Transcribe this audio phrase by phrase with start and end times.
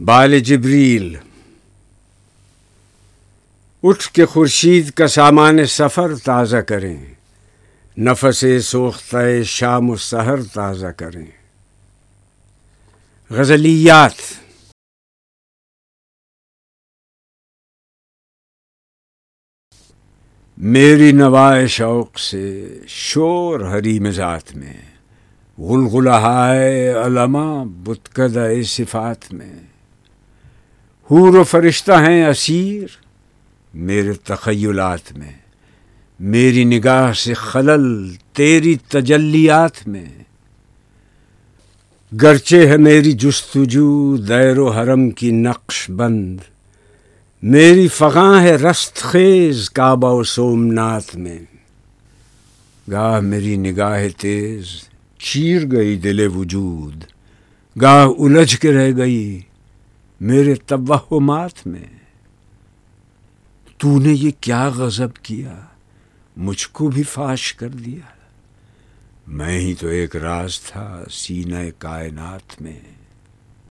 [0.00, 1.16] بال جبریل۔
[3.82, 7.14] اٹھ کے خورشید کا سامان سفر تازہ کریں۔
[7.98, 11.26] نفس سوختہ شام و سحر تازہ کریں۔
[13.30, 14.12] غزلیات۔
[20.58, 24.80] میری نوائے شوق سے شور ہری مزات میں،
[25.58, 29.73] غلغلہائے علما بتکد صفات میں۔
[31.10, 32.86] حور و فرشتہ ہیں اسیر
[33.74, 35.32] میرے تخیلات میں،
[36.20, 40.04] میری نگاہ سے خلل تیری تجلیات میں۔
[42.22, 46.38] گرچہ ہے میری جستجو دیر و حرم کی نقش بند،
[47.42, 51.38] میری فغاں ہے رست خیز کعبہ و سومنات میں۔
[52.90, 54.64] گاہ میری نگاہ تیز،
[55.18, 57.04] چیر گئی دل وجود،
[57.80, 59.40] گاہ الجھ کے رہ گئی
[60.20, 61.84] میرے توہمات میں۔
[63.78, 65.60] تو نے یہ کیا غضب کیا،
[66.36, 68.14] مجھ کو بھی فاش کر دیا۔
[69.26, 72.80] میں ہی تو ایک راز تھا سینہ کائنات میں۔